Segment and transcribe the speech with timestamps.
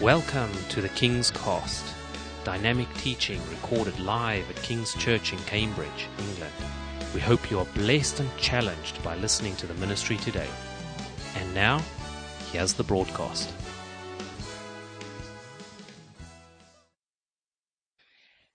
[0.00, 1.84] Welcome to the King's Cost,
[2.42, 6.54] dynamic teaching recorded live at King's Church in Cambridge, England.
[7.12, 10.48] We hope you are blessed and challenged by listening to the ministry today.
[11.36, 11.82] And now,
[12.50, 13.52] here's the broadcast.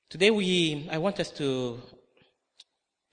[0.10, 1.80] Today we I want us to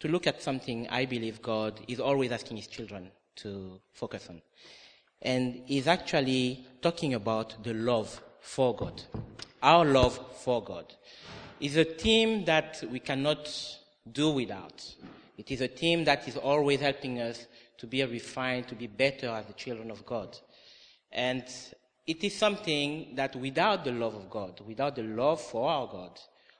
[0.00, 3.10] to look at something I believe God is always asking his children
[3.42, 4.40] to focus on.
[5.22, 9.00] And is actually talking about the love for God.
[9.62, 10.92] Our love for God.
[11.62, 13.48] is a theme that we cannot
[14.10, 14.84] do without.
[15.38, 17.46] It is a theme that is always helping us
[17.78, 20.36] to be refined, to be better as the children of God.
[21.12, 21.44] And
[22.04, 26.18] it is something that without the love of God, without the love for our God,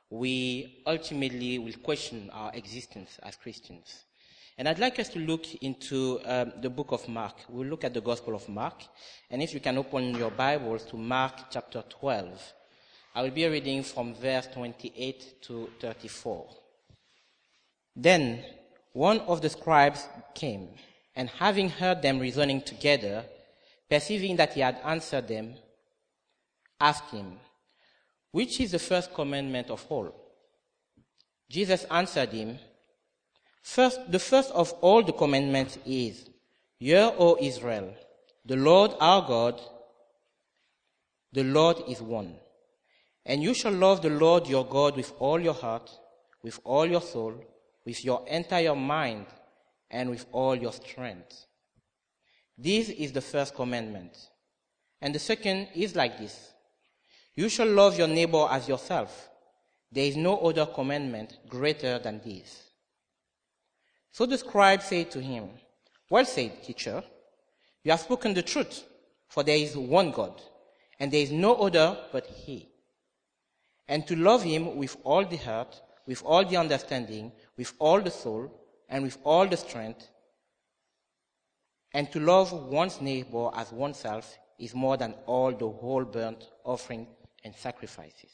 [0.08, 4.04] we ultimately will question our existence as Christians.
[4.58, 7.36] And I'd like us to look into um, the book of Mark.
[7.48, 8.82] We'll look at the Gospel of Mark.
[9.30, 12.52] And if you can open your Bibles to Mark chapter 12,
[13.14, 16.48] I will be reading from verse 28 to 34.
[17.96, 18.44] Then
[18.92, 20.68] one of the scribes came,
[21.16, 23.24] and having heard them reasoning together,
[23.88, 25.54] perceiving that he had answered them,
[26.78, 27.38] asked him,
[28.32, 30.14] Which is the first commandment of all?
[31.48, 32.58] Jesus answered him,
[33.62, 36.28] First, the first of all the commandments is,
[36.78, 37.94] Hear, O Israel,
[38.44, 39.60] the Lord our God,
[41.32, 42.34] the Lord is one.
[43.24, 45.90] And you shall love the Lord your God with all your heart,
[46.42, 47.34] with all your soul,
[47.84, 49.26] with your entire mind,
[49.90, 51.46] and with all your strength.
[52.58, 54.16] This is the first commandment.
[55.00, 56.52] And the second is like this.
[57.34, 59.30] You shall love your neighbor as yourself.
[59.90, 62.71] There is no other commandment greater than this.
[64.12, 65.50] So the scribe said to him,
[66.08, 67.02] Well said, teacher.
[67.84, 68.84] You have spoken the truth,
[69.28, 70.40] for there is one God,
[71.00, 72.68] and there is no other but He.
[73.88, 78.10] And to love Him with all the heart, with all the understanding, with all the
[78.10, 78.52] soul,
[78.88, 80.06] and with all the strength,
[81.94, 87.06] and to love one's neighbor as oneself is more than all the whole burnt offering
[87.44, 88.30] and sacrifices.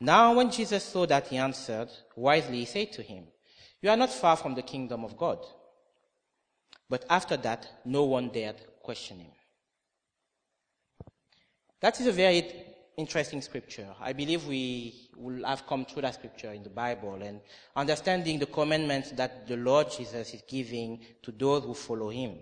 [0.00, 3.24] Now when Jesus saw that he answered wisely, he said to him,
[3.82, 5.38] you are not far from the kingdom of God.
[6.88, 9.32] But after that, no one dared question him.
[11.80, 12.44] That is a very
[12.96, 13.88] interesting scripture.
[14.00, 17.40] I believe we will have come through that scripture in the Bible and
[17.74, 22.36] understanding the commandments that the Lord Jesus is giving to those who follow him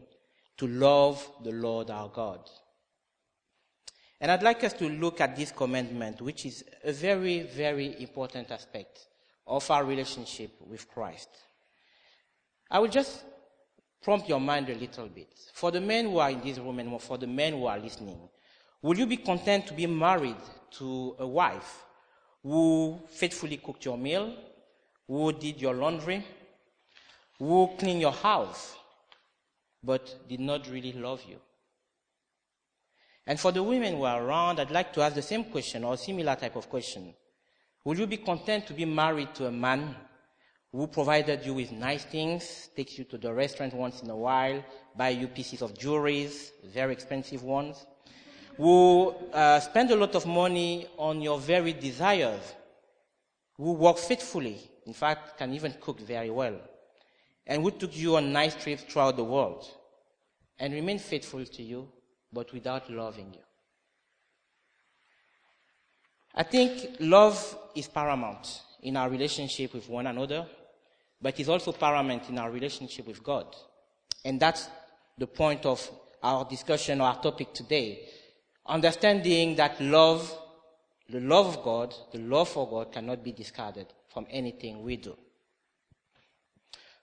[0.56, 2.48] to love the Lord our God.
[4.20, 8.50] And I'd like us to look at this commandment, which is a very, very important
[8.50, 9.08] aspect
[9.46, 11.28] of our relationship with Christ.
[12.70, 13.24] I will just
[14.02, 15.32] prompt your mind a little bit.
[15.52, 18.18] For the men who are in this room and for the men who are listening,
[18.82, 20.36] will you be content to be married
[20.78, 21.84] to a wife
[22.42, 24.34] who faithfully cooked your meal,
[25.08, 26.24] who did your laundry,
[27.38, 28.74] who cleaned your house,
[29.82, 31.36] but did not really love you?
[33.26, 35.94] And for the women who are around, I'd like to ask the same question or
[35.94, 37.14] a similar type of question.
[37.84, 39.94] Will you be content to be married to a man
[40.72, 44.64] who provided you with nice things, takes you to the restaurant once in a while,
[44.96, 46.30] buy you pieces of jewelry,
[46.64, 47.84] very expensive ones,
[48.56, 52.54] who uh, spend a lot of money on your very desires,
[53.58, 56.58] who work faithfully, in fact, can even cook very well,
[57.46, 59.68] and who took you on nice trips throughout the world,
[60.58, 61.86] and remain faithful to you,
[62.32, 63.43] but without loving you.
[66.36, 70.46] I think love is paramount in our relationship with one another,
[71.22, 73.46] but it's also paramount in our relationship with God.
[74.24, 74.68] And that's
[75.16, 75.88] the point of
[76.22, 78.08] our discussion or our topic today.
[78.66, 80.36] Understanding that love,
[81.08, 85.16] the love of God, the love for God cannot be discarded from anything we do.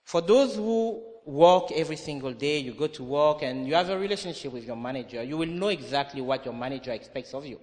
[0.04, 3.98] For those who work every single day, you go to work and you have a
[3.98, 7.58] relationship with your manager, you will know exactly what your manager expects of you.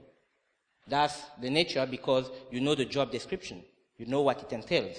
[0.89, 3.63] That's the nature because you know the job description.
[3.97, 4.97] You know what it entails.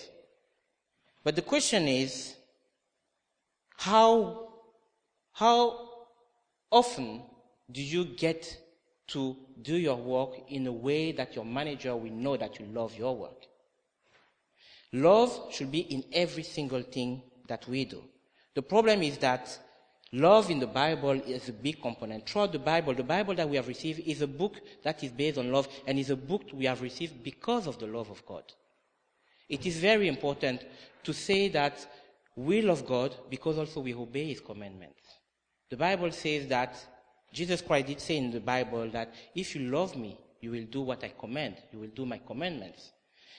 [1.25, 2.35] But the question is,
[3.77, 4.53] how,
[5.33, 5.89] how
[6.71, 7.23] often
[7.71, 8.59] do you get
[9.09, 12.97] to do your work in a way that your manager will know that you love
[12.97, 13.47] your work?
[14.93, 18.03] Love should be in every single thing that we do.
[18.55, 19.59] The problem is that
[20.13, 22.29] Love in the Bible is a big component.
[22.29, 25.39] Throughout the Bible, the Bible that we have received is a book that is based
[25.39, 28.43] on love and is a book we have received because of the love of God.
[29.49, 30.65] It is very important
[31.05, 31.87] to say that
[32.35, 35.01] we love God because also we obey His commandments.
[35.69, 36.75] The Bible says that
[37.33, 40.81] Jesus Christ did say in the Bible that if you love me, you will do
[40.81, 41.57] what I command.
[41.73, 42.91] You will do my commandments.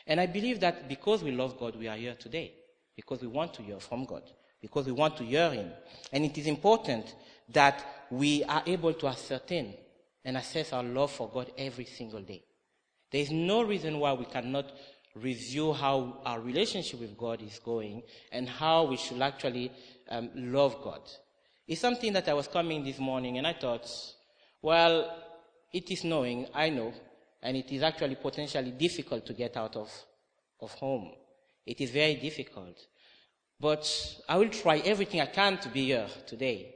[0.08, 2.54] And I believe that because we love God, we are here today.
[2.96, 4.24] Because we want to hear from God.
[4.62, 5.72] Because we want to hear Him.
[6.12, 7.16] And it is important
[7.50, 9.74] that we are able to ascertain
[10.24, 12.44] and assess our love for God every single day.
[13.12, 14.72] There is no reason why we cannot
[15.16, 19.72] review how our relationship with God is going and how we should actually
[20.10, 21.02] um, love God.
[21.68, 23.90] It's something that I was coming this morning and I thought,
[24.62, 25.18] well,
[25.74, 26.94] it is knowing, I know,
[27.42, 29.92] and it is actually potentially difficult to get out of,
[30.60, 31.12] of home.
[31.66, 32.78] It is very difficult.
[33.62, 33.86] But
[34.28, 36.74] I will try everything I can to be here today.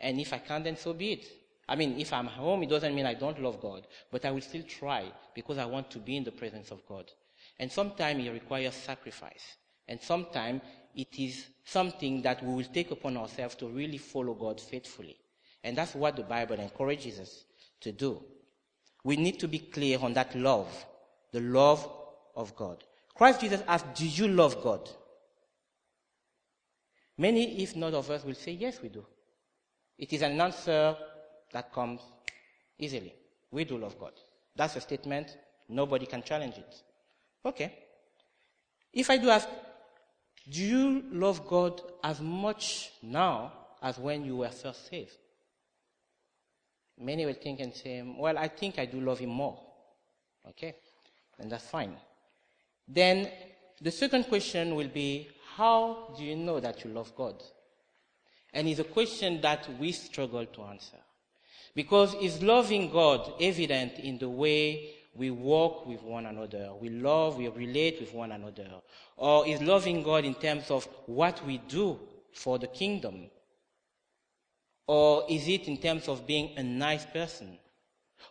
[0.00, 1.26] And if I can't, then so be it.
[1.68, 4.40] I mean, if I'm home, it doesn't mean I don't love God, but I will
[4.40, 5.04] still try
[5.34, 7.10] because I want to be in the presence of God.
[7.58, 9.56] And sometimes it requires sacrifice.
[9.86, 10.62] And sometimes
[10.94, 15.16] it is something that we will take upon ourselves to really follow God faithfully.
[15.62, 17.44] And that's what the Bible encourages us
[17.80, 18.20] to do.
[19.04, 20.84] We need to be clear on that love,
[21.32, 21.88] the love
[22.34, 22.82] of God.
[23.14, 24.90] Christ Jesus asked, Do you love God?
[27.16, 29.04] Many, if not of us, will say, Yes, we do.
[29.98, 30.96] It is an answer
[31.52, 32.00] that comes
[32.78, 33.14] easily.
[33.50, 34.12] We do love God.
[34.56, 35.36] That's a statement.
[35.68, 36.82] Nobody can challenge it.
[37.44, 37.72] Okay.
[38.92, 39.48] If I do ask,
[40.48, 45.16] do you love God as much now as when you were first saved?
[46.98, 49.58] Many will think and say, well, I think I do love Him more.
[50.48, 50.74] Okay.
[51.38, 51.96] And that's fine.
[52.86, 53.30] Then
[53.80, 57.42] the second question will be, how do you know that you love God?
[58.52, 60.98] And it's a question that we struggle to answer.
[61.74, 67.36] Because is loving God evident in the way we walk with one another, we love,
[67.36, 68.68] we relate with one another?
[69.16, 71.98] Or is loving God in terms of what we do
[72.32, 73.26] for the kingdom?
[74.86, 77.58] Or is it in terms of being a nice person?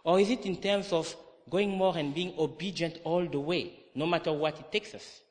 [0.03, 1.15] Or is it in terms of
[1.49, 5.21] going more and being obedient all the way, no matter what it takes us?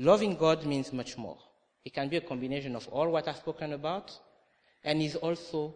[0.00, 1.36] Loving God means much more.
[1.84, 4.10] It can be a combination of all what I've spoken about,
[4.82, 5.74] and it also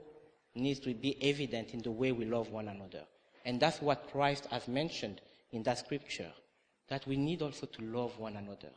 [0.54, 3.02] needs to be evident in the way we love one another.
[3.44, 5.20] And that's what Christ has mentioned
[5.52, 6.32] in that scripture,
[6.88, 8.70] that we need also to love one another.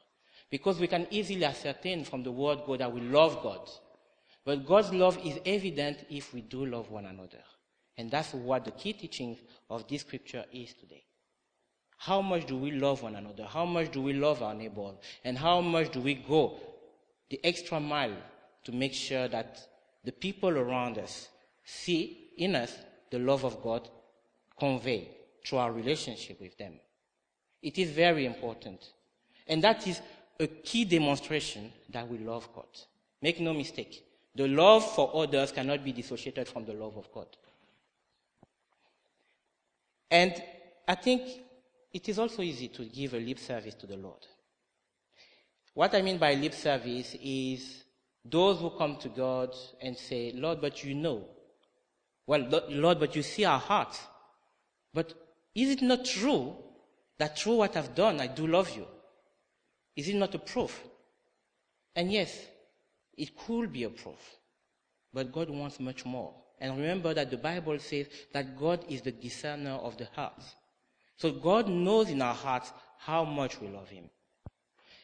[0.50, 3.70] Because we can easily ascertain from the word God that we love God.
[4.44, 7.44] But God's love is evident if we do love one another.
[7.98, 9.38] And that's what the key teaching
[9.70, 11.07] of this scripture is today.
[11.98, 13.46] How much do we love one another?
[13.46, 14.92] How much do we love our neighbor?
[15.24, 16.60] And how much do we go
[17.30, 18.16] the extra mile
[18.64, 19.68] to make sure that
[20.04, 21.28] the people around us
[21.66, 22.74] see in us
[23.10, 23.90] the love of God
[24.58, 25.10] conveyed
[25.46, 26.74] through our relationship with them.
[27.62, 28.94] It is very important.
[29.48, 30.02] And that is
[30.40, 32.68] a key demonstration that we love God.
[33.22, 34.04] Make no mistake.
[34.36, 37.28] The love for others cannot be dissociated from the love of God.
[40.12, 40.42] And
[40.88, 41.24] I think
[41.98, 44.24] it is also easy to give a lip service to the Lord.
[45.74, 47.86] What I mean by lip service is
[48.24, 51.26] those who come to God and say, Lord, but you know.
[52.28, 54.00] Well, Lord, but you see our hearts.
[54.94, 55.12] But
[55.56, 56.56] is it not true
[57.18, 58.86] that through what I've done, I do love you?
[59.96, 60.80] Is it not a proof?
[61.96, 62.46] And yes,
[63.18, 64.38] it could be a proof.
[65.12, 66.32] But God wants much more.
[66.60, 70.54] And remember that the Bible says that God is the discerner of the hearts.
[71.18, 74.06] So God knows in our hearts how much we love Him.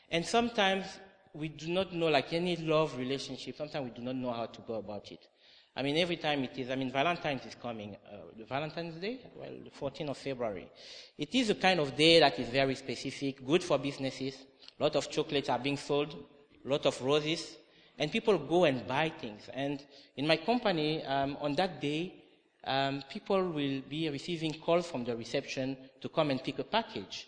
[0.10, 0.86] And sometimes
[1.34, 4.62] we do not know, like any love relationship, sometimes we do not know how to
[4.62, 5.28] go about it.
[5.76, 9.50] I mean, every time it is, I mean, Valentine's is coming, uh, Valentine's Day, well,
[9.64, 10.70] the 14th of February.
[11.18, 14.36] It is a kind of day that is very specific, good for businesses.
[14.80, 16.16] A lot of chocolates are being sold,
[16.64, 17.58] a lot of roses,
[17.98, 19.50] and people go and buy things.
[19.52, 19.84] And
[20.16, 22.23] in my company, um, on that day,
[22.66, 27.28] um, people will be receiving calls from the reception to come and pick a package.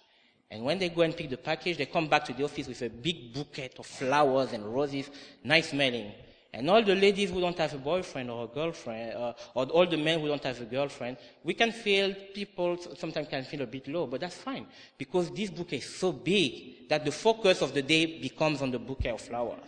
[0.50, 2.82] And when they go and pick the package, they come back to the office with
[2.82, 5.10] a big bouquet of flowers and roses,
[5.44, 6.12] nice smelling.
[6.54, 9.86] And all the ladies who don't have a boyfriend or a girlfriend, uh, or all
[9.86, 13.66] the men who don't have a girlfriend, we can feel, people sometimes can feel a
[13.66, 14.66] bit low, but that's fine.
[14.98, 18.80] Because this bouquet is so big that the focus of the day becomes on the
[18.80, 19.60] bouquet of flowers.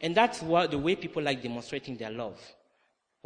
[0.00, 2.40] And that's what, the way people like demonstrating their love.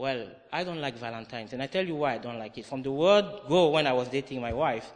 [0.00, 2.64] Well, I don't like Valentine's, and I tell you why I don't like it.
[2.64, 4.90] From the word go when I was dating my wife,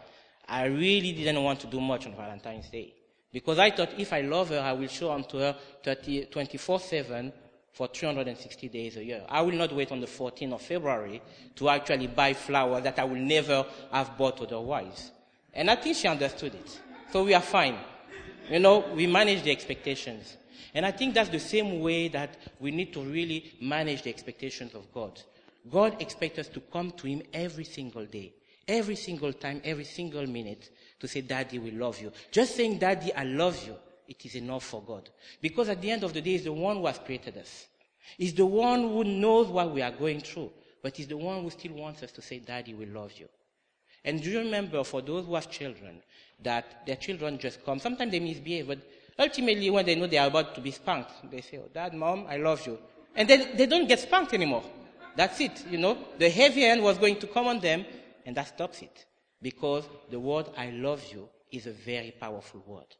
[0.49, 2.94] I really didn't want to do much on Valentine's Day.
[3.30, 5.56] Because I thought if I love her, I will show up to her
[6.30, 7.32] 24 7
[7.70, 9.23] for 360 days a year.
[9.28, 11.20] I will not wait on the 14th of February
[11.56, 15.11] to actually buy flowers that I will never have bought otherwise.
[15.52, 16.80] And I think she understood it.
[17.12, 17.76] So we are fine.
[18.49, 20.38] You know, we manage the expectations.
[20.74, 24.74] And I think that's the same way that we need to really manage the expectations
[24.74, 25.20] of God.
[25.70, 28.34] God expects us to come to Him every single day,
[28.66, 32.12] every single time, every single minute to say, Daddy, we love you.
[32.32, 33.76] Just saying, Daddy, I love you,
[34.08, 35.08] it is enough for God.
[35.40, 37.66] Because at the end of the day, He's the one who has created us.
[38.18, 40.50] He's the one who knows what we are going through,
[40.82, 43.28] but He's the one who still wants us to say, Daddy, we love you.
[44.04, 46.02] And do you remember for those who have children
[46.42, 47.78] that their children just come?
[47.78, 48.80] Sometimes they misbehave, but
[49.18, 52.26] ultimately when they know they are about to be spanked, they say, oh, Dad, Mom,
[52.28, 52.78] I love you.
[53.14, 54.64] And then they don't get spanked anymore.
[55.16, 55.97] That's it, you know.
[56.18, 57.85] The heavy hand was going to come on them,
[58.26, 59.06] and that stops it.
[59.40, 62.97] Because the word I love you is a very powerful word.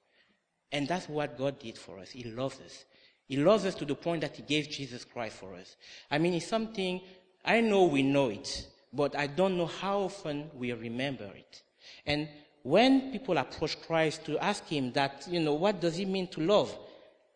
[0.71, 2.11] And that's what God did for us.
[2.11, 2.85] He loves us.
[3.27, 5.77] He loves us to the point that He gave Jesus Christ for us.
[6.11, 7.01] I mean, it's something,
[7.45, 11.63] I know we know it, but I don't know how often we remember it.
[12.07, 12.29] And
[12.65, 16.41] when people approach Christ to ask Him that, you know, what does it mean to
[16.41, 16.77] love?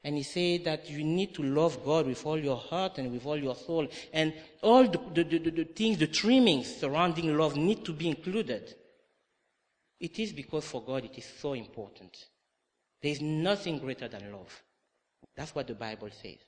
[0.03, 3.27] And he said that you need to love God with all your heart and with
[3.27, 3.87] all your soul.
[4.13, 4.33] And
[4.63, 8.75] all the, the, the, the, things, the trimmings surrounding love need to be included.
[10.01, 12.17] It is because for God it is so important.
[13.03, 14.63] There is nothing greater than love.
[15.37, 16.39] That's what the Bible says.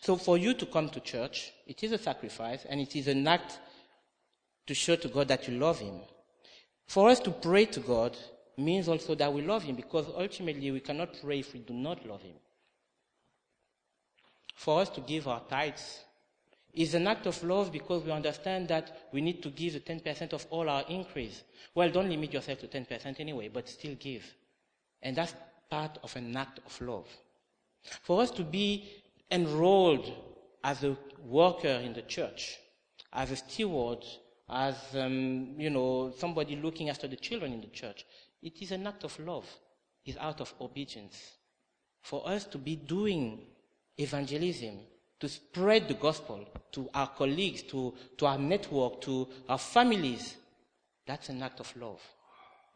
[0.00, 3.26] So for you to come to church, it is a sacrifice and it is an
[3.28, 3.60] act
[4.66, 6.00] to show to God that you love Him.
[6.88, 8.16] For us to pray to God,
[8.56, 12.04] means also that we love Him because ultimately we cannot pray if we do not
[12.06, 12.34] love Him.
[14.54, 16.00] For us to give our tithes
[16.74, 20.32] is an act of love because we understand that we need to give the 10%
[20.32, 21.44] of all our increase.
[21.74, 24.24] Well, don't limit yourself to 10% anyway, but still give.
[25.02, 25.34] And that's
[25.70, 27.06] part of an act of love.
[28.02, 28.90] For us to be
[29.30, 30.12] enrolled
[30.64, 32.58] as a worker in the church,
[33.12, 34.04] as a steward,
[34.50, 38.04] as um, you know somebody looking after the children in the church
[38.42, 39.46] it is an act of love.
[40.04, 41.32] It's out of obedience.
[42.02, 43.46] For us to be doing
[43.96, 44.78] evangelism,
[45.20, 50.36] to spread the gospel to our colleagues, to, to our network, to our families,
[51.06, 52.00] that's an act of love.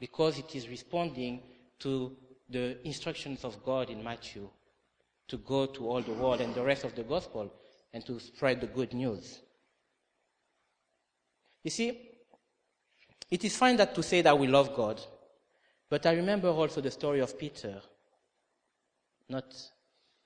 [0.01, 1.43] Because it is responding
[1.79, 2.17] to
[2.51, 4.49] the instructions of God in Matthew
[5.29, 7.51] to go to all the world and the rest of the gospel
[7.95, 9.41] and to spread the good news.
[11.63, 11.99] You see,
[13.31, 15.01] it is fine that to say that we love God,
[15.89, 17.81] but I remember also the story of Peter.
[19.29, 19.55] Not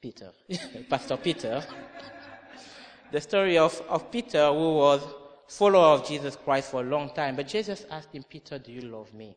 [0.01, 0.33] Peter,
[0.91, 1.63] Pastor Peter.
[3.13, 5.03] the story of, of Peter, who was
[5.49, 7.37] follower of Jesus Christ for a long time.
[7.37, 9.37] But Jesus asked him, Peter, do you love me?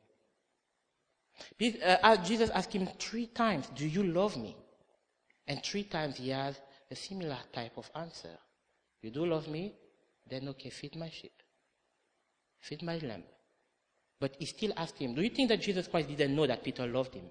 [1.83, 4.57] Uh, Jesus asked him three times, do you love me?
[5.47, 6.59] And three times he has
[6.91, 8.37] a similar type of answer.
[9.01, 9.73] You do love me?
[10.29, 11.38] Then okay, feed my sheep.
[12.59, 13.23] Feed my lamb.
[14.19, 16.85] But he still asked him, Do you think that Jesus Christ didn't know that Peter
[16.85, 17.25] loved him?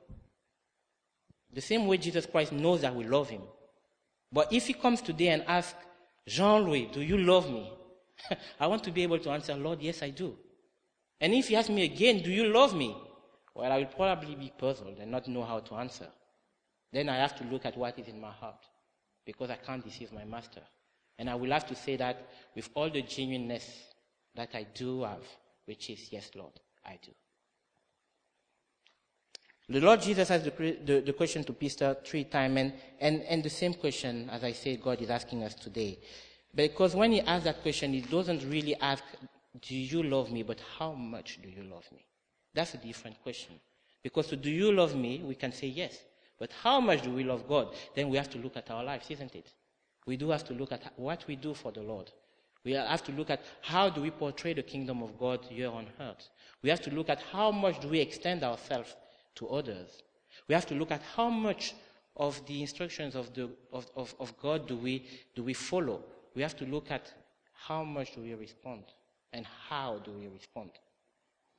[1.53, 3.43] The same way Jesus Christ knows that we love him.
[4.33, 5.79] But if he comes today and asks,
[6.27, 7.73] Jean-Louis, do you love me?
[8.61, 10.37] I want to be able to answer, Lord, yes, I do.
[11.21, 12.97] And if he asks me again, Do you love me?
[13.55, 16.07] Well, I will probably be puzzled and not know how to answer.
[16.93, 18.65] Then I have to look at what is in my heart
[19.27, 20.63] because I can't deceive my master.
[21.19, 23.69] And I will have to say that with all the genuineness
[24.39, 25.25] that I do have,
[25.67, 26.53] which is, Yes, Lord.
[26.85, 27.11] I do.
[29.71, 33.43] The Lord Jesus asked the, the, the, question to Peter three times, and, and, and
[33.43, 35.99] the same question, as I said, God is asking us today.
[36.55, 39.05] Because when he asks that question, he doesn't really ask,
[39.61, 40.43] Do you love me?
[40.43, 42.07] but how much do you love me?
[42.55, 43.57] That's a different question.
[44.03, 45.99] Because to do you love me, we can say yes.
[46.39, 47.75] But how much do we love God?
[47.95, 49.53] Then we have to look at our lives, isn't it?
[50.07, 52.11] We do have to look at what we do for the Lord.
[52.65, 55.87] We have to look at how do we portray the kingdom of God here on
[56.01, 56.29] earth.
[56.63, 58.95] We have to look at how much do we extend ourselves
[59.37, 60.03] to others.
[60.49, 61.75] We have to look at how much
[62.17, 66.03] of the instructions of, the, of, of, of God do we, do we follow.
[66.35, 67.13] We have to look at
[67.55, 68.85] how much do we respond
[69.33, 70.71] and how do we respond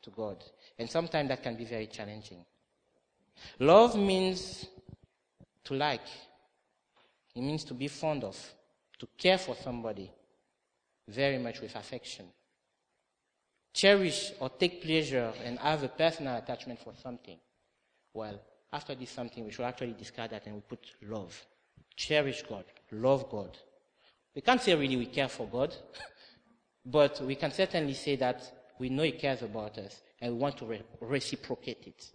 [0.02, 0.44] to God.
[0.78, 2.46] And sometimes that can be very challenging.
[3.60, 4.66] Love means
[5.64, 6.08] to like.
[7.36, 8.38] It means to be fond of,
[9.00, 10.12] to care for somebody
[11.10, 12.26] very much with affection
[13.74, 17.38] cherish or take pleasure and have a personal attachment for something.
[18.14, 18.40] Well,
[18.74, 21.46] after this something, we should actually discard that and we put love.
[21.96, 22.66] Cherish God.
[22.92, 23.58] Love God.
[24.36, 25.76] We can't say really we care for God,
[26.86, 30.58] but we can certainly say that we know He cares about us and we want
[30.58, 32.12] to re- reciprocate it.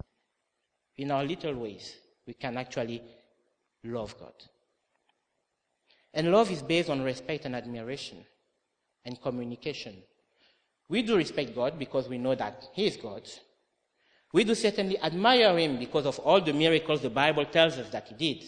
[0.96, 1.96] In our little ways,
[2.26, 3.02] we can actually
[3.84, 4.34] love God.
[6.12, 8.24] And love is based on respect and admiration
[9.04, 10.02] and communication
[10.88, 13.22] we do respect God because we know that He is God.
[14.32, 18.08] We do certainly admire Him because of all the miracles the Bible tells us that
[18.08, 18.44] He did.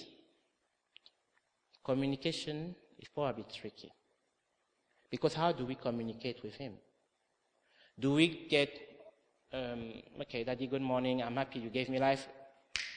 [1.84, 3.90] communication is probably tricky.
[5.10, 6.72] Because how do we communicate with Him?
[7.98, 8.70] Do we get,
[9.52, 12.26] um, okay, Daddy, good morning, I'm happy you gave me life,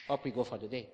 [0.08, 0.88] up we go for the day?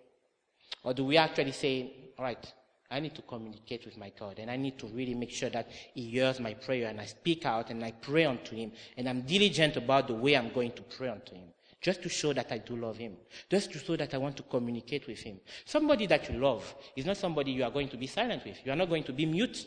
[0.85, 2.53] Or do we actually say, all right,
[2.91, 5.69] I need to communicate with my God and I need to really make sure that
[5.95, 9.23] He hears my prayer and I speak out and I pray unto Him and I'm
[9.23, 11.49] diligent about the way I'm going to pray unto Him.
[11.81, 13.17] Just to show that I do love Him.
[13.51, 15.39] Just to show that I want to communicate with Him.
[15.65, 18.59] Somebody that you love is not somebody you are going to be silent with.
[18.65, 19.67] You are not going to be mute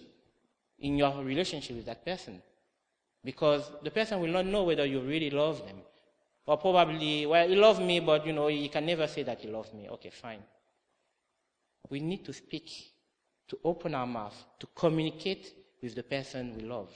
[0.80, 2.42] in your relationship with that person.
[3.24, 5.78] Because the person will not know whether you really love them.
[6.46, 9.50] Or probably, well, he loves me, but you know, he can never say that he
[9.50, 9.88] loves me.
[9.90, 10.40] Okay, fine.
[11.90, 12.72] We need to speak
[13.50, 16.90] to open our mouth, to communicate with the person we love.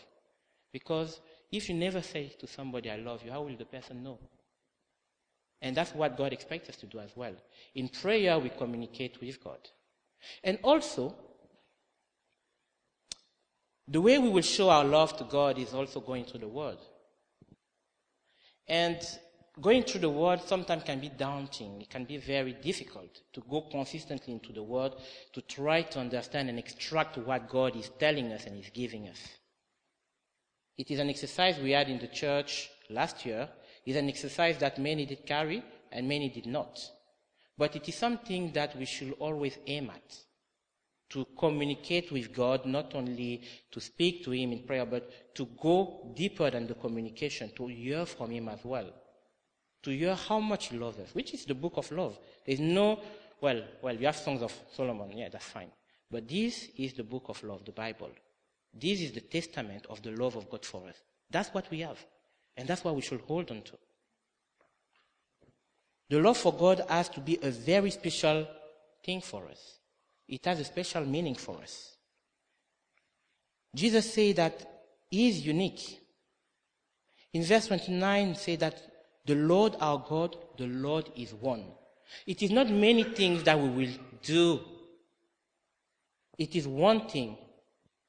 [0.71, 1.19] Because
[1.51, 4.17] if you never say to somebody, I love you, how will the person know?
[5.61, 7.33] And that's what God expects us to do as well.
[7.75, 9.59] In prayer, we communicate with God.
[10.43, 11.15] And also,
[13.87, 16.77] the way we will show our love to God is also going through the Word.
[18.67, 18.97] And
[19.61, 21.81] going through the word sometimes can be daunting.
[21.81, 24.93] It can be very difficult to go consistently into the word
[25.33, 29.19] to try to understand and extract what God is telling us and is giving us.
[30.77, 33.47] It is an exercise we had in the church last year.
[33.85, 36.79] It's an exercise that many did carry and many did not.
[37.55, 40.17] But it is something that we should always aim at.
[41.11, 46.11] To communicate with God, not only to speak to Him in prayer, but to go
[46.15, 48.91] deeper than the communication, to hear from Him as well
[49.83, 52.17] to hear how much he loves us, which is the book of love.
[52.45, 52.99] There's no,
[53.41, 55.69] well, well, you have songs of Solomon, yeah, that's fine.
[56.09, 58.09] But this is the book of love, the Bible.
[58.73, 60.95] This is the testament of the love of God for us.
[61.29, 62.03] That's what we have.
[62.55, 63.73] And that's what we should hold on to.
[66.09, 68.47] The love for God has to be a very special
[69.03, 69.79] thing for us.
[70.27, 71.97] It has a special meaning for us.
[73.75, 75.99] Jesus said that he is unique.
[77.33, 78.92] In verse 29, say that
[79.25, 81.65] the Lord our God, the Lord is one.
[82.27, 84.59] It is not many things that we will do.
[86.37, 87.37] It is one thing,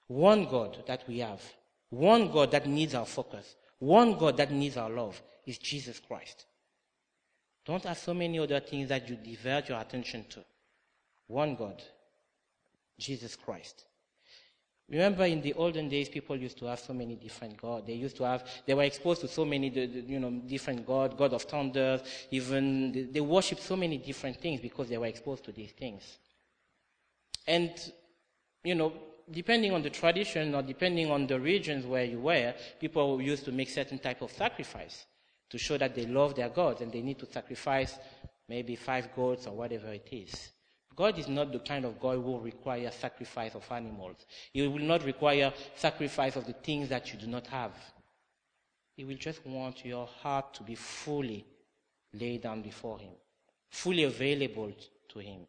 [0.07, 1.43] one God that we have,
[1.91, 6.47] one God that needs our focus, one God that needs our love is Jesus Christ.
[7.65, 10.45] Don't have so many other things that you divert your attention to.
[11.27, 11.83] One God,
[12.99, 13.85] Jesus Christ.
[14.89, 17.87] Remember in the olden days, people used to have so many different gods.
[17.87, 21.33] They used to have, they were exposed to so many, you know, different gods, God
[21.33, 25.71] of thunder, even, they worshiped so many different things because they were exposed to these
[25.73, 26.19] things.
[27.47, 27.71] And,
[28.63, 28.93] you know,
[29.31, 33.53] depending on the tradition or depending on the regions where you were, people used to
[33.53, 35.07] make certain type of sacrifice
[35.49, 37.99] to show that they love their gods and they need to sacrifice
[38.49, 40.51] maybe five goats or whatever it is.
[40.97, 44.17] God is not the kind of God who will require sacrifice of animals.
[44.53, 47.73] He will not require sacrifice of the things that you do not have.
[48.97, 51.45] He will just want your heart to be fully
[52.13, 53.13] laid down before Him,
[53.71, 54.73] fully available
[55.09, 55.41] to Him,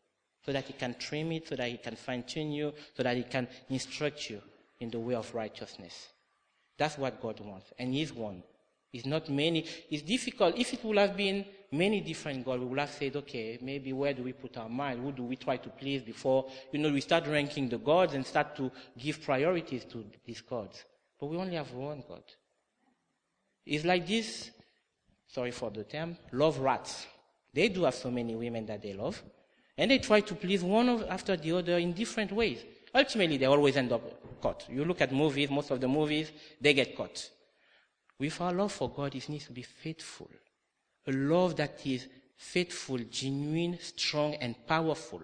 [0.44, 3.16] so that He can trim it, so that He can fine tune you, so that
[3.16, 4.42] He can instruct you
[4.80, 6.10] in the way of righteousness.
[6.78, 7.72] That's what God wants.
[7.78, 8.42] And He's one.
[8.94, 9.66] It's not many.
[9.90, 10.58] It's difficult.
[10.58, 14.14] If it would have been many different gods, we would have said, okay, maybe where
[14.14, 15.02] do we put our mind?
[15.02, 18.26] Who do we try to please before, you know, we start ranking the gods and
[18.26, 20.86] start to give priorities to these gods.
[21.20, 22.24] But we only have one God.
[23.66, 24.52] It's like this,
[25.28, 27.08] sorry for the term, love rats.
[27.54, 29.22] They do have so many women that they love.
[29.78, 32.64] And they try to please one after the other in different ways.
[32.94, 34.02] Ultimately, they always end up
[34.42, 34.66] caught.
[34.70, 37.30] You look at movies, most of the movies, they get caught.
[38.20, 40.30] With our love for God, it needs to be faithful.
[41.08, 45.22] A love that is faithful, genuine, strong, and powerful.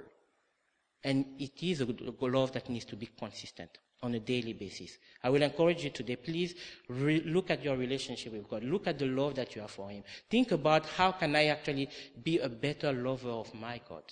[1.03, 1.87] And it is a
[2.19, 4.97] love that needs to be consistent on a daily basis.
[5.23, 6.55] I will encourage you today, please
[6.87, 8.63] re- look at your relationship with God.
[8.63, 10.03] Look at the love that you have for Him.
[10.29, 11.89] Think about how can I actually
[12.23, 14.03] be a better lover of my God.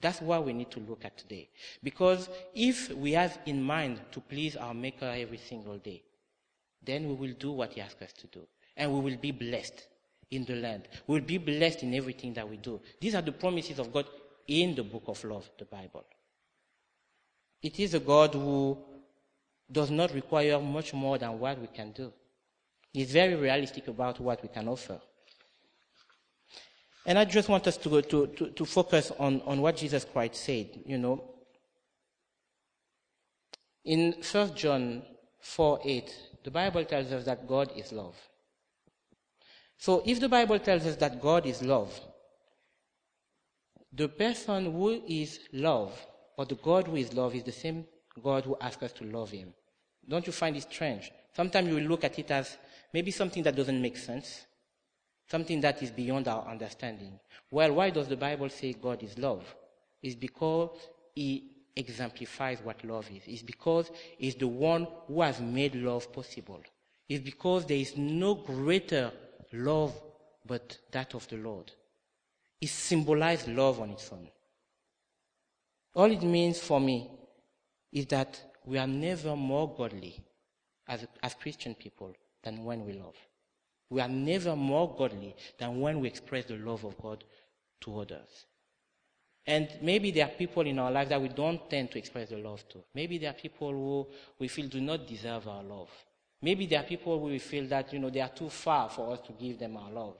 [0.00, 1.50] That's what we need to look at today.
[1.82, 6.02] Because if we have in mind to please our Maker every single day,
[6.82, 8.46] then we will do what He asks us to do.
[8.76, 9.86] And we will be blessed
[10.30, 10.88] in the land.
[11.06, 12.80] We will be blessed in everything that we do.
[13.00, 14.06] These are the promises of God
[14.46, 16.04] in the book of love, the Bible.
[17.62, 18.78] It is a God who
[19.70, 22.12] does not require much more than what we can do.
[22.92, 25.00] He's very realistic about what we can offer.
[27.06, 30.36] And I just want us to, to, to, to focus on, on what Jesus Christ
[30.36, 31.24] said, you know.
[33.84, 35.02] In 1 John
[35.40, 38.16] 4 8, the Bible tells us that God is love.
[39.78, 41.98] So if the Bible tells us that God is love,
[43.92, 45.92] the person who is love
[46.36, 47.84] or the God who is love is the same
[48.22, 49.52] God who asks us to love him.
[50.08, 51.10] Don't you find it strange?
[51.34, 52.56] Sometimes you look at it as
[52.92, 54.46] maybe something that doesn't make sense,
[55.30, 57.18] something that is beyond our understanding.
[57.50, 59.44] Well, why does the Bible say God is love?
[60.02, 60.70] It's because
[61.14, 63.22] he exemplifies what love is.
[63.26, 66.60] It's because he's the one who has made love possible.
[67.08, 69.10] It's because there is no greater
[69.52, 69.94] love
[70.46, 71.70] but that of the Lord.
[72.60, 74.28] It symbolizes love on its own.
[75.94, 77.10] All it means for me
[77.92, 80.20] is that we are never more godly
[80.86, 83.16] as, as Christian people than when we love.
[83.88, 87.24] We are never more godly than when we express the love of God
[87.80, 88.46] to others.
[89.50, 92.36] And maybe there are people in our lives that we don't tend to express the
[92.36, 92.84] love to.
[92.94, 94.06] Maybe there are people who
[94.38, 95.90] we feel do not deserve our love.
[96.40, 99.12] Maybe there are people who we feel that, you know, they are too far for
[99.12, 100.14] us to give them our love.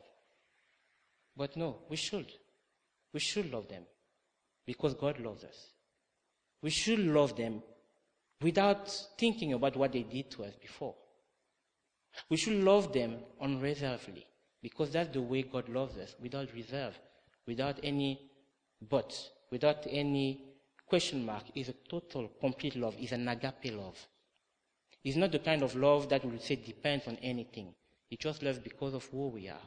[1.36, 2.26] But no, we should.
[3.12, 3.84] We should love them
[4.66, 5.68] because God loves us.
[6.60, 7.62] We should love them
[8.42, 10.96] without thinking about what they did to us before.
[12.28, 14.26] We should love them unreservedly
[14.60, 16.98] because that's the way God loves us, without reserve,
[17.46, 18.29] without any
[18.88, 19.16] but,
[19.50, 20.50] without any
[20.90, 21.44] question mark.
[21.54, 22.96] It's a total, complete love.
[22.98, 23.96] It's an agape love.
[25.02, 27.72] It's not the kind of love that we would say depends on anything.
[28.10, 29.62] It just loves because of who we are.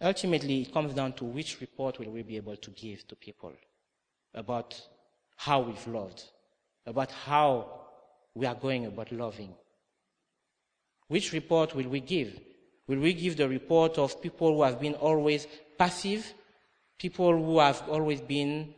[0.00, 3.52] Ultimately, it comes down to which report will we be able to give to people
[4.34, 4.80] about
[5.36, 6.22] how we've loved,
[6.86, 7.80] about how
[8.34, 9.52] we are going about loving.
[11.08, 12.38] Which report will we give?
[12.86, 16.32] Will we give the report of people who have been always passive,
[16.98, 18.74] people who have always been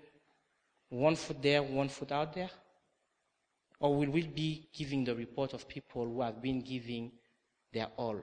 [0.90, 2.50] one foot there, one foot out there?
[3.78, 7.12] Or will we be giving the report of people who have been giving
[7.72, 8.20] their all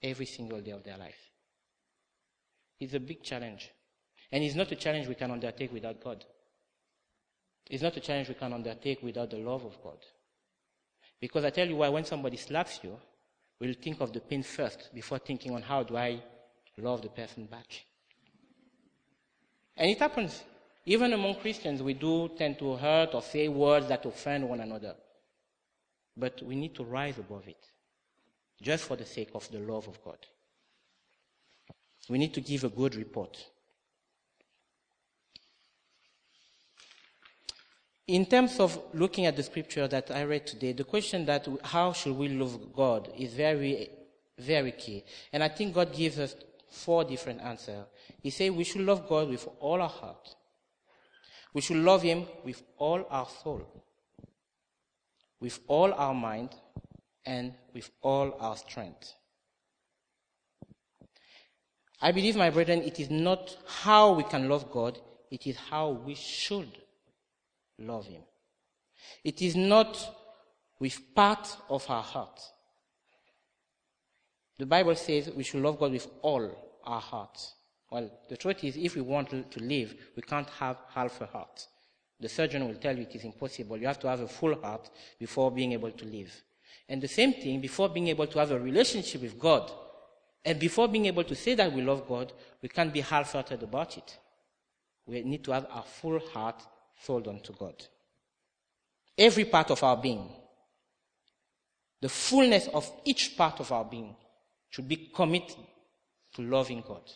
[0.00, 1.18] every single day of their life?
[2.78, 3.70] It's a big challenge.
[4.30, 6.24] And it's not a challenge we can undertake without God.
[7.68, 9.98] It's not a challenge we can undertake without the love of God.
[11.20, 12.98] Because I tell you why, when somebody slaps you,
[13.58, 16.22] we'll think of the pain first before thinking on how do I
[16.78, 17.84] love the person back.
[19.76, 20.42] And it happens.
[20.86, 24.94] Even among Christians, we do tend to hurt or say words that offend one another.
[26.16, 27.66] But we need to rise above it,
[28.60, 30.18] just for the sake of the love of God.
[32.08, 33.36] We need to give a good report.
[38.06, 41.94] In terms of looking at the scripture that I read today, the question that how
[41.94, 43.88] should we love God is very,
[44.38, 45.02] very key.
[45.32, 46.36] And I think God gives us
[46.74, 47.84] four different answers.
[48.22, 50.34] He said we should love God with all our heart.
[51.52, 53.62] We should love Him with all our soul,
[55.40, 56.50] with all our mind,
[57.24, 59.14] and with all our strength.
[62.02, 64.98] I believe, my brethren, it is not how we can love God,
[65.30, 66.70] it is how we should
[67.78, 68.22] love Him.
[69.22, 69.96] It is not
[70.80, 72.40] with part of our heart.
[74.58, 76.50] The Bible says we should love God with all
[76.84, 77.54] our hearts.
[77.90, 81.66] Well, the truth is, if we want to live, we can't have half a heart.
[82.20, 83.76] The surgeon will tell you it is impossible.
[83.76, 86.32] You have to have a full heart before being able to live.
[86.88, 89.70] And the same thing, before being able to have a relationship with God,
[90.44, 93.62] and before being able to say that we love God, we can't be half hearted
[93.62, 94.18] about it.
[95.06, 96.62] We need to have our full heart
[97.00, 97.74] sold unto God.
[99.16, 100.28] Every part of our being,
[102.00, 104.14] the fullness of each part of our being,
[104.74, 105.54] should be committed
[106.34, 107.08] to loving God.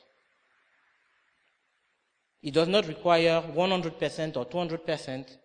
[2.40, 5.36] It does not require 100% or 200%,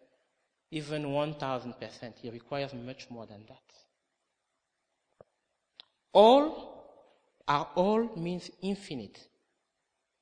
[0.70, 2.14] even 1000%.
[2.24, 3.64] It requires much more than that.
[6.14, 6.86] All,
[7.48, 9.20] our all means infinite,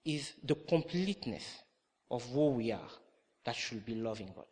[0.06, 1.44] is the completeness
[2.10, 2.92] of who we are
[3.44, 4.46] that should be loving God.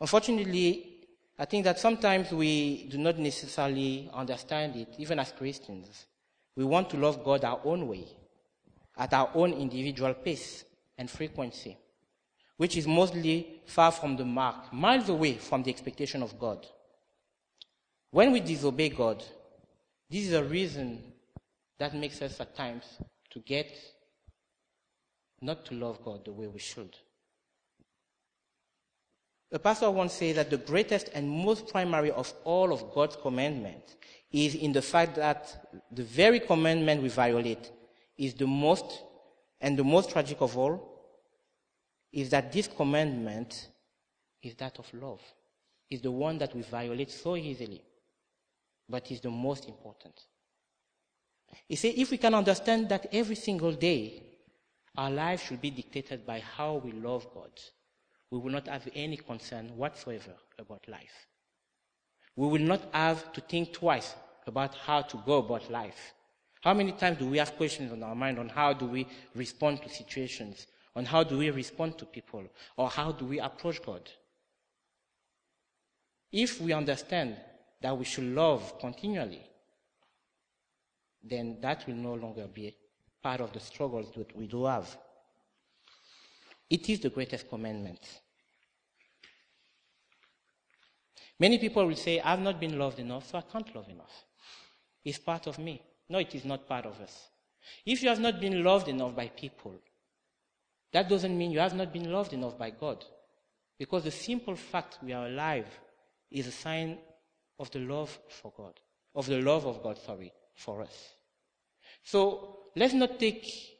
[0.00, 0.95] Unfortunately,
[1.38, 6.06] I think that sometimes we do not necessarily understand it, even as Christians.
[6.56, 8.06] We want to love God our own way,
[8.96, 10.64] at our own individual pace
[10.96, 11.76] and frequency,
[12.56, 16.66] which is mostly far from the mark, miles away from the expectation of God.
[18.10, 19.22] When we disobey God,
[20.08, 21.02] this is a reason
[21.78, 22.84] that makes us at times
[23.30, 23.76] to get
[25.42, 26.96] not to love God the way we should.
[29.52, 33.96] A pastor once said that the greatest and most primary of all of God's commandments
[34.32, 37.70] is in the fact that the very commandment we violate
[38.18, 39.02] is the most
[39.60, 40.96] and the most tragic of all
[42.12, 43.68] is that this commandment
[44.42, 45.20] is that of love.
[45.88, 47.80] Is the one that we violate so easily,
[48.88, 50.20] but is the most important.
[51.68, 54.22] He said if we can understand that every single day
[54.96, 57.50] our life should be dictated by how we love God.
[58.30, 61.26] We will not have any concern whatsoever about life.
[62.34, 64.14] We will not have to think twice
[64.46, 66.12] about how to go about life.
[66.60, 69.82] How many times do we have questions on our mind on how do we respond
[69.82, 72.44] to situations, on how do we respond to people,
[72.76, 74.10] or how do we approach God?
[76.32, 77.36] If we understand
[77.80, 79.42] that we should love continually,
[81.22, 82.74] then that will no longer be
[83.22, 84.96] part of the struggles that we do have.
[86.68, 88.00] It is the greatest commandment.
[91.38, 94.24] Many people will say, I've not been loved enough, so I can't love enough.
[95.04, 95.82] It's part of me.
[96.08, 97.28] No, it is not part of us.
[97.84, 99.74] If you have not been loved enough by people,
[100.92, 103.04] that doesn't mean you have not been loved enough by God.
[103.78, 105.66] Because the simple fact we are alive
[106.30, 106.98] is a sign
[107.58, 108.80] of the love for God,
[109.14, 111.12] of the love of God, sorry, for us.
[112.02, 113.75] So let's not take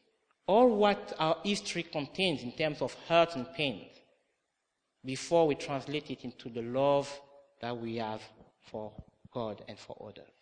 [0.46, 3.86] all what our history contains in terms of hurt and pain
[5.04, 7.20] before we translate it into the love
[7.60, 8.22] that we have
[8.60, 8.92] for
[9.32, 10.32] God and for others.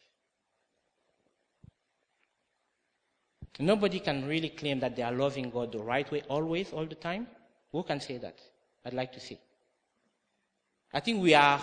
[3.58, 6.96] Nobody can really claim that they are loving God the right way always, all the
[6.96, 7.28] time.
[7.70, 8.38] Who can say that?
[8.84, 9.38] I'd like to see.
[10.92, 11.60] I think we are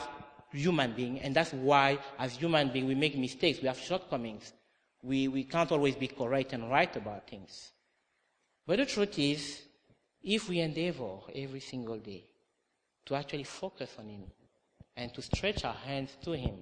[0.51, 3.61] human beings, and that's why, as human beings, we make mistakes.
[3.61, 4.53] We have shortcomings.
[5.03, 7.71] We, we can't always be correct and right about things.
[8.65, 9.61] But the truth is,
[10.23, 12.23] if we endeavor every single day
[13.05, 14.23] to actually focus on Him
[14.95, 16.57] and to stretch our hands to Him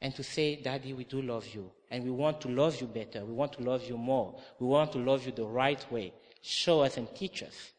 [0.00, 3.24] and to say, Daddy, we do love you, and we want to love you better,
[3.24, 6.12] we want to love you more, we want to love you the right way,
[6.42, 7.72] show us and teach us,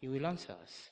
[0.00, 0.90] He will answer us.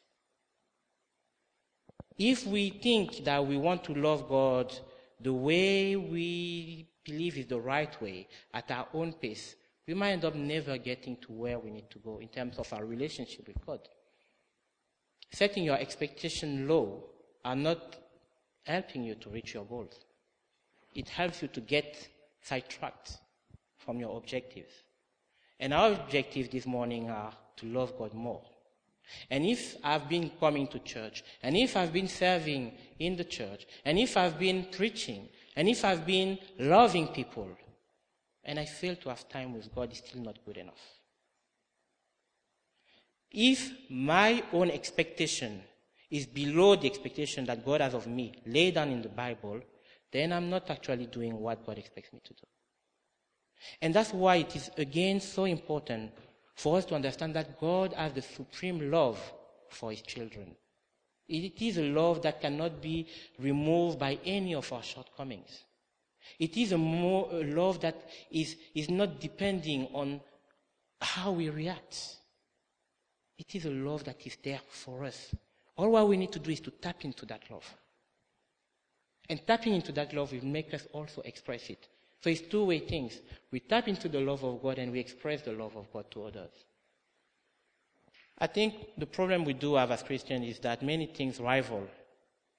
[2.18, 4.76] If we think that we want to love God
[5.20, 9.54] the way we believe is the right way, at our own pace,
[9.88, 12.70] we might end up never getting to where we need to go in terms of
[12.74, 13.80] our relationship with God.
[15.32, 17.04] Setting your expectation low
[17.42, 17.96] are not
[18.64, 19.98] helping you to reach your goals.
[20.94, 22.06] It helps you to get
[22.42, 23.16] sidetracked
[23.78, 24.72] from your objectives.
[25.58, 28.42] And our objectives this morning are to love God more.
[29.30, 33.66] And if I've been coming to church, and if I've been serving in the church,
[33.86, 37.48] and if I've been preaching, and if I've been loving people,
[38.44, 40.80] and I fail to have time with God, is still not good enough.
[43.30, 45.62] If my own expectation
[46.10, 49.60] is below the expectation that God has of me, laid down in the Bible,
[50.10, 52.46] then I'm not actually doing what God expects me to do.
[53.82, 56.12] And that's why it is again so important
[56.54, 59.18] for us to understand that God has the supreme love
[59.68, 60.54] for his children.
[61.28, 63.06] It is a love that cannot be
[63.38, 65.64] removed by any of our shortcomings.
[66.38, 70.20] It is a, more, a love that is, is not depending on
[71.00, 72.16] how we react.
[73.38, 75.34] It is a love that is there for us.
[75.76, 77.64] All what we need to do is to tap into that love.
[79.28, 81.86] And tapping into that love will make us also express it.
[82.20, 83.20] So it's two way things.
[83.52, 86.24] We tap into the love of God and we express the love of God to
[86.24, 86.50] others.
[88.38, 91.86] I think the problem we do have as Christians is that many things rival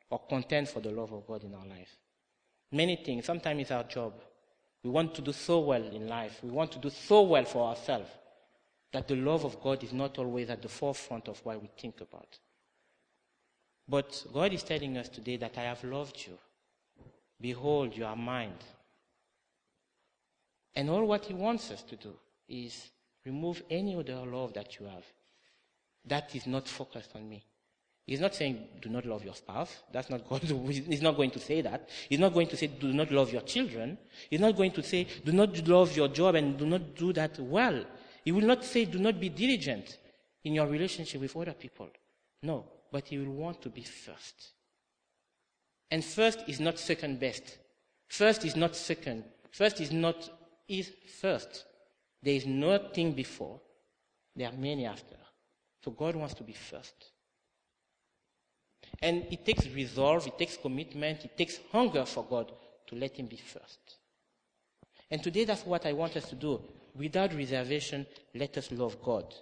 [0.09, 1.97] or contend for the love of God in our life.
[2.71, 3.25] Many things.
[3.25, 4.13] Sometimes it's our job.
[4.83, 6.39] We want to do so well in life.
[6.43, 8.09] We want to do so well for ourselves
[8.91, 12.01] that the love of God is not always at the forefront of what we think
[12.01, 12.39] about.
[13.87, 16.37] But God is telling us today that I have loved you.
[17.41, 18.53] Behold, you are mine.
[20.75, 22.13] And all what He wants us to do
[22.47, 22.89] is
[23.25, 25.05] remove any other love that you have
[26.05, 27.43] that is not focused on me.
[28.09, 29.83] He's not saying do not love your spouse.
[29.91, 30.41] That's not God.
[30.67, 31.87] He's not going to say that.
[32.09, 33.99] He's not going to say do not love your children.
[34.31, 37.37] He's not going to say do not love your job and do not do that
[37.39, 37.85] well.
[38.25, 39.99] He will not say do not be diligent
[40.43, 41.87] in your relationship with other people.
[42.41, 44.53] No, but he will want to be first.
[45.91, 47.59] And first is not second best.
[48.07, 49.23] First is not second.
[49.51, 50.27] First is not
[50.67, 50.91] is
[51.21, 51.65] first.
[52.23, 53.61] There is nothing before.
[54.35, 55.17] There are many after.
[55.85, 57.11] So God wants to be first.
[59.01, 62.51] And it takes resolve, it takes commitment, it takes hunger for God
[62.87, 63.79] to let Him be first.
[65.11, 66.61] And today that's what I want us to do.
[66.95, 69.33] Without reservation, let us love God.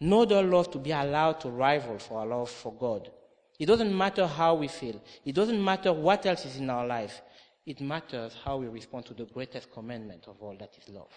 [0.00, 3.10] No other love to be allowed to rival for our love for God.
[3.58, 5.02] It doesn't matter how we feel.
[5.24, 7.20] It doesn't matter what else is in our life.
[7.66, 11.10] It matters how we respond to the greatest commandment of all that is love.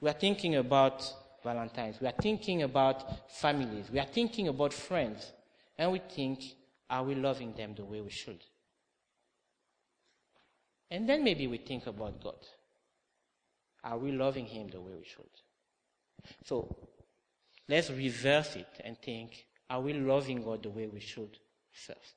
[0.00, 1.02] We are thinking about
[1.44, 2.00] Valentine's.
[2.00, 3.86] We are thinking about families.
[3.90, 5.32] We are thinking about friends.
[5.78, 6.42] And we think,
[6.88, 8.44] are we loving them the way we should?
[10.90, 12.36] And then maybe we think about God.
[13.82, 15.24] Are we loving Him the way we should?
[16.44, 16.76] So
[17.68, 21.38] let's reverse it and think, are we loving God the way we should
[21.72, 22.14] first?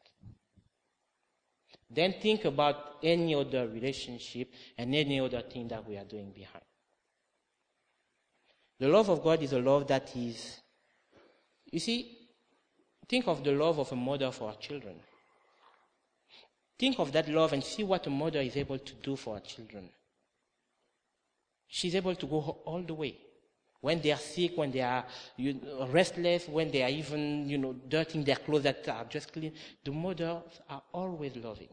[1.89, 6.65] Then think about any other relationship and any other thing that we are doing behind.
[8.79, 10.59] The love of God is a love that is,
[11.71, 12.14] you see,
[13.07, 14.95] think of the love of a mother for her children.
[16.77, 19.41] Think of that love and see what a mother is able to do for her
[19.41, 19.89] children.
[21.67, 23.17] She's able to go all the way.
[23.81, 25.05] When they are sick, when they are
[25.37, 29.31] you know, restless, when they are even, you know, dirtying their clothes that are just
[29.31, 31.69] clean, the mothers are always loving.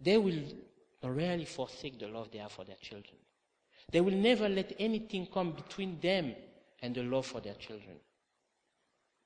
[0.00, 0.42] They will
[1.02, 3.16] rarely forsake the love they have for their children.
[3.90, 6.34] They will never let anything come between them
[6.82, 7.96] and the love for their children.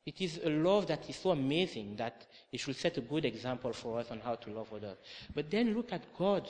[0.06, 3.72] It is a love that is so amazing that it should set a good example
[3.72, 4.96] for us on how to love others.
[5.34, 6.48] But then look at God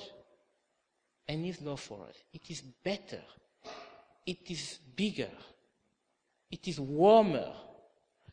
[1.26, 2.14] and His love for us.
[2.32, 3.20] It is better.
[4.24, 5.30] It is bigger.
[6.50, 7.52] It is warmer,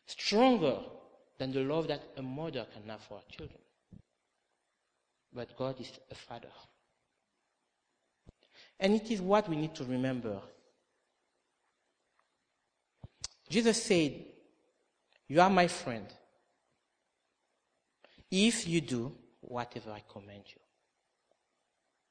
[0.06, 0.78] stronger
[1.38, 3.60] than the love that a mother can have for her children.
[5.32, 6.48] But God is a father.
[8.80, 10.40] And it is what we need to remember.
[13.48, 14.24] Jesus said,
[15.28, 16.06] You are my friend
[18.30, 20.60] if you do whatever I command you.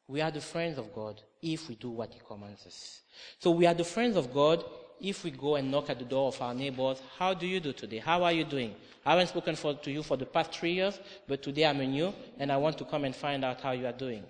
[0.08, 3.02] We are the friends of God if we do what He commands us.
[3.40, 4.64] So we are the friends of God
[5.02, 7.02] if we go and knock at the door of our neighbors.
[7.18, 7.98] How do you do today?
[7.98, 8.74] How are you doing?
[9.06, 12.14] I haven't spoken for, to you for the past three years, but today I'm new
[12.40, 14.24] and I want to come and find out how you are doing.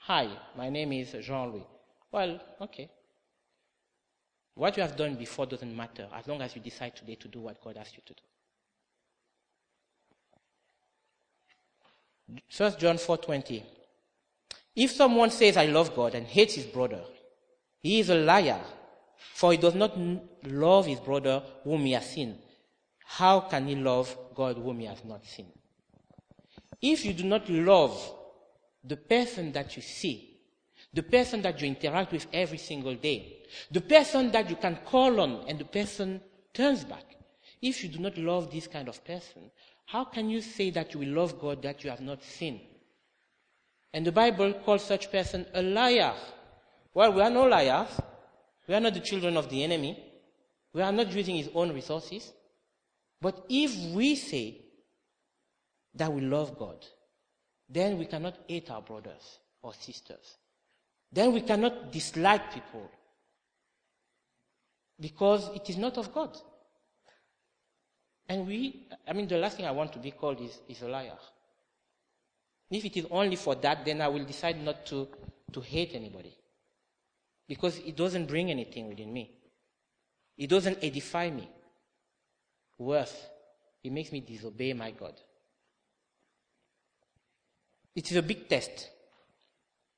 [0.00, 1.66] Hi, my name is Jean-Louis.
[2.10, 2.90] Well, okay.
[4.58, 7.38] What you have done before doesn't matter as long as you decide today to do
[7.38, 8.14] what God asked you to
[12.32, 12.42] do.
[12.56, 13.62] 1 John 4:20
[14.74, 17.04] If someone says I love God and hates his brother,
[17.80, 18.60] he is a liar,
[19.32, 19.96] for he does not
[20.42, 22.36] love his brother whom he has seen.
[23.04, 25.52] How can he love God whom he has not seen?
[26.82, 28.12] If you do not love
[28.82, 30.37] the person that you see,
[30.92, 35.20] the person that you interact with every single day, the person that you can call
[35.20, 36.20] on and the person
[36.54, 37.04] turns back.
[37.60, 39.50] If you do not love this kind of person,
[39.86, 42.60] how can you say that you will love God that you have not seen?
[43.92, 46.14] And the Bible calls such person a liar.
[46.94, 47.88] Well, we are no liars.
[48.66, 50.02] We are not the children of the enemy.
[50.72, 52.32] We are not using his own resources.
[53.20, 54.60] But if we say
[55.94, 56.86] that we love God,
[57.68, 60.37] then we cannot hate our brothers or sisters.
[61.10, 62.90] Then we cannot dislike people
[65.00, 66.36] because it is not of God.
[68.28, 70.88] And we, I mean, the last thing I want to be called is, is a
[70.88, 71.16] liar.
[72.70, 75.08] If it is only for that, then I will decide not to,
[75.52, 76.34] to hate anybody.
[77.48, 79.30] Because it doesn't bring anything within me.
[80.36, 81.48] It doesn't edify me.
[82.76, 83.16] Worse,
[83.82, 85.14] it makes me disobey my God.
[87.96, 88.90] It is a big test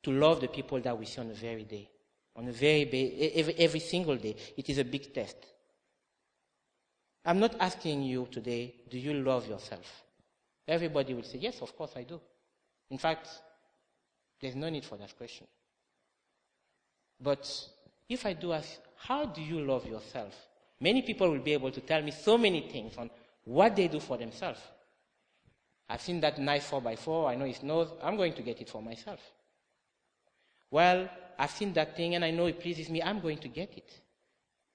[0.03, 1.89] to love the people that we see on the very day.
[2.37, 4.35] On the very day, every, every single day.
[4.57, 5.37] It is a big test.
[7.25, 10.05] I'm not asking you today, do you love yourself?
[10.67, 12.21] Everybody will say, yes, of course I do.
[12.91, 13.29] In fact,
[14.41, 15.47] there's no need for that question.
[17.21, 17.69] But
[18.09, 20.35] if I do ask, how do you love yourself?
[20.81, 23.11] Many people will be able to tell me so many things on
[23.45, 24.61] what they do for themselves.
[25.89, 27.31] I've seen that nice 4x4.
[27.31, 27.89] I know it snows.
[28.03, 29.21] I'm going to get it for myself.
[30.71, 33.03] Well, I've seen that thing and I know it pleases me.
[33.03, 33.91] I'm going to get it.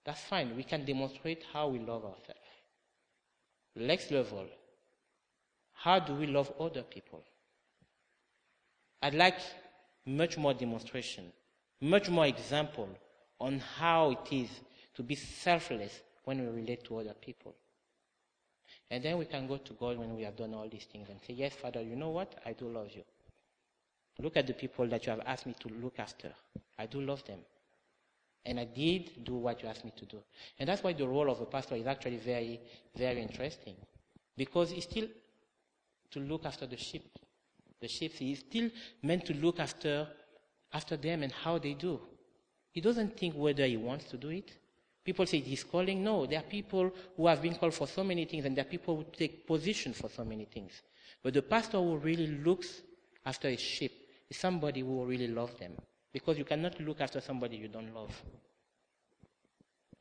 [0.04, 0.56] That's fine.
[0.56, 2.40] We can demonstrate how we love ourselves.
[3.76, 4.46] Next level.
[5.74, 7.24] How do we love other people?
[9.02, 9.38] I'd like
[10.06, 11.32] much more demonstration,
[11.82, 12.90] much more example
[13.40, 14.50] on how it is
[14.96, 17.54] to be selfless when we relate to other people.
[18.90, 21.20] And then we can go to God when we have done all these things and
[21.26, 22.36] say, Yes, Father, you know what?
[22.46, 23.04] I do love you.
[24.20, 26.32] Look at the people that you have asked me to look after.
[26.78, 27.40] I do love them.
[28.46, 30.18] And I did do what you asked me to do.
[30.60, 32.62] And that's why the role of a pastor is actually very,
[32.96, 33.76] very interesting.
[34.38, 35.08] Because it's still
[36.12, 37.18] to look after the sheep.
[37.82, 38.70] The sheep, he's still
[39.02, 40.08] meant to look after,
[40.72, 42.00] after them and how they do.
[42.72, 44.52] He doesn't think whether he wants to do it.
[45.04, 46.04] People say he's calling.
[46.04, 48.70] No, there are people who have been called for so many things, and there are
[48.70, 50.82] people who take position for so many things.
[51.22, 52.82] But the pastor who really looks
[53.26, 55.74] after his sheep is somebody who will really love them.
[56.12, 58.12] Because you cannot look after somebody you don't love.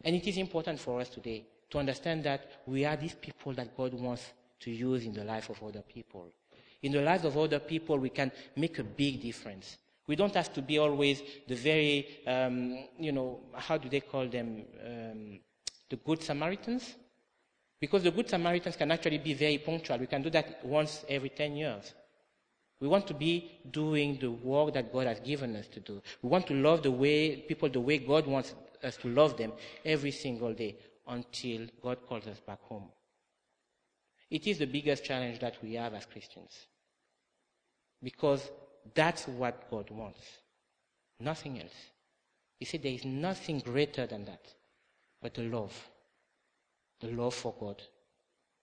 [0.04, 3.76] And it is important for us today to understand that we are these people that
[3.76, 6.28] God wants to use in the life of other people.
[6.82, 9.78] In the lives of other people, we can make a big difference.
[10.06, 14.28] We don't have to be always the very, um, you know, how do they call
[14.28, 14.64] them?
[14.86, 15.40] Um,
[15.88, 16.94] the Good Samaritans?
[17.80, 19.98] Because the Good Samaritans can actually be very punctual.
[19.98, 21.94] We can do that once every 10 years.
[22.84, 26.02] We want to be doing the work that God has given us to do.
[26.20, 29.54] We want to love the way, people the way God wants us to love them
[29.86, 30.76] every single day
[31.08, 32.90] until God calls us back home.
[34.28, 36.66] It is the biggest challenge that we have as Christians.
[38.02, 38.50] Because
[38.92, 40.20] that's what God wants.
[41.18, 41.90] Nothing else.
[42.58, 44.52] He said there is nothing greater than that
[45.22, 45.88] but the love.
[47.00, 47.82] The love for God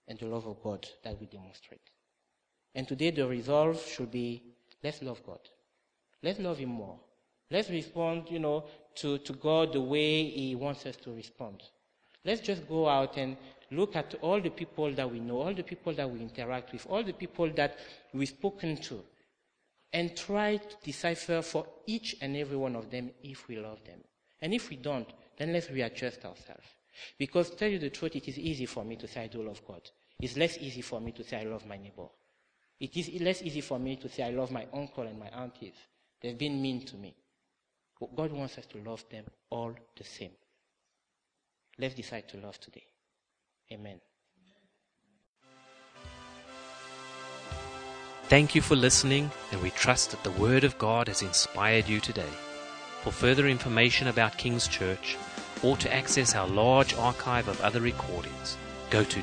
[0.06, 1.91] and the love of God that we demonstrate.
[2.74, 4.42] And today the resolve should be
[4.82, 5.40] let's love God.
[6.22, 6.98] Let's love Him more.
[7.50, 8.64] Let's respond, you know,
[8.96, 11.62] to, to God the way He wants us to respond.
[12.24, 13.36] Let's just go out and
[13.70, 16.86] look at all the people that we know, all the people that we interact with,
[16.88, 17.78] all the people that
[18.12, 19.02] we've spoken to,
[19.92, 23.98] and try to decipher for each and every one of them if we love them.
[24.40, 26.66] And if we don't, then let's readjust ourselves.
[27.18, 29.60] Because tell you the truth, it is easy for me to say I do love
[29.66, 29.82] God.
[30.20, 32.06] It's less easy for me to say I love my neighbor.
[32.82, 35.74] It is less easy for me to say I love my uncle and my aunties.
[36.20, 37.14] They've been mean to me.
[38.00, 40.32] But God wants us to love them all the same.
[41.78, 42.82] Let's decide to love today.
[43.70, 44.00] Amen.
[48.24, 52.00] Thank you for listening, and we trust that the Word of God has inspired you
[52.00, 52.32] today.
[53.02, 55.16] For further information about King's Church,
[55.62, 58.56] or to access our large archive of other recordings,
[58.90, 59.22] go to